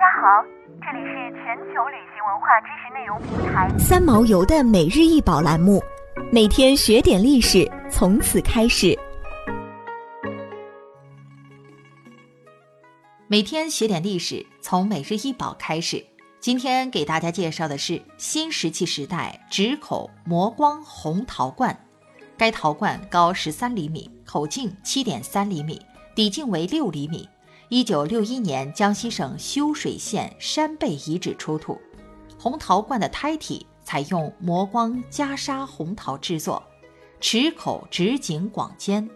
[0.00, 0.42] 家好，
[0.80, 5.78] 这里是全球旅行文化知识内容平台三毛游的每日一宝栏目，
[6.32, 8.98] 每天学点历史，从此开始。
[13.26, 16.02] 每天学点历史，从每日一宝开始。
[16.40, 21.78] 今天给大家介绍的是新石器时代直口磨光红陶罐。
[22.38, 25.78] 该陶罐高十三厘米，口径七点三厘米，
[26.14, 27.28] 底径为六厘米。
[27.72, 31.80] 一九六一年，江西省修水县山背遗址出土。
[32.36, 36.60] 红陶罐的胎体采用磨光加砂红陶制作，
[37.20, 39.08] 齿口直颈广尖，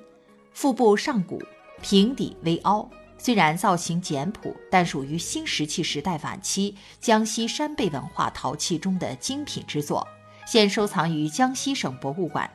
[0.52, 1.42] 腹部上鼓，
[1.82, 2.88] 平底微凹。
[3.18, 10.06] 虽然造型简朴，但属于新石器时代晚期江西山背文化陶器中的精品之作，
[10.46, 12.48] 现收藏于江西省博物馆。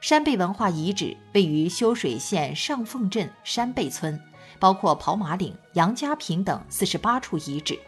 [0.00, 4.20] 山背文化遗址位于修水县上凤镇山背村。
[4.58, 7.78] 包括跑马岭、杨家坪等四十八处遗址，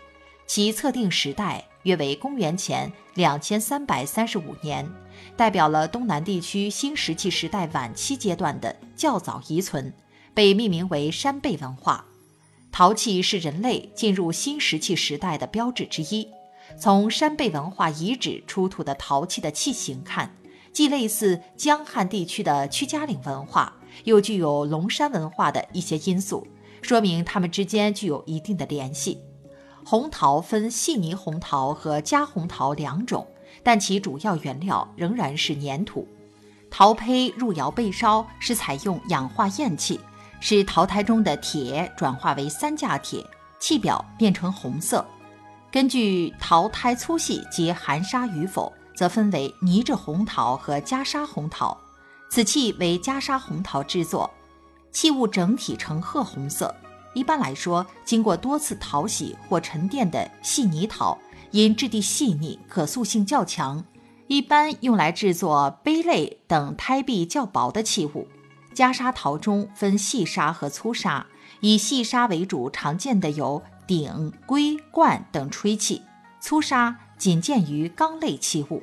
[0.46, 4.88] 其测定时代约为公元前两千三百三十五年，
[5.36, 9.92] 代表了东南地区新石器时代晚期阶段的较早遗存，
[10.34, 12.04] 被命名为山背文化。
[12.72, 16.28] 陶器是人类进入新石器时代的标志之一。
[16.78, 20.36] 从山背文化遗址出土的陶器的器型看，
[20.76, 23.72] 既类似江汉地区的屈家岭文化，
[24.04, 26.46] 又具有龙山文化的一些因素。
[26.82, 29.18] 说明它们之间具有一定的联系。
[29.82, 33.26] 红陶分细泥红陶和加红陶两种，
[33.62, 36.06] 但其主要原料仍然是粘土。
[36.70, 39.98] 陶胚入窑焙烧是采用氧化焰器，
[40.40, 43.24] 使陶胎中的铁转化为三价铁，
[43.58, 45.02] 器表变成红色。
[45.72, 51.76] 根据陶胎粗细及含沙与否，则分为泥质红陶和加砂红陶。
[52.28, 54.28] 此器为加砂红陶制作。
[54.90, 56.74] 器物整体呈褐红色。
[57.12, 61.16] 一般来说，经过多次淘洗或沉淀的细泥陶，
[61.50, 63.84] 因质地细腻，可塑性较强，
[64.26, 68.26] 一般用来制作杯类等胎壁较薄的器物。
[68.74, 71.26] 加砂陶中分细砂和粗砂，
[71.60, 76.02] 以细砂为主，常见的有鼎、龟、罐等吹器；
[76.40, 78.82] 粗砂仅见于缸类器物。